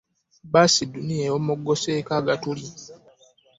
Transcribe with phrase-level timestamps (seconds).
[0.51, 2.65] Baasi ddunia ewomogoseeko agatuli.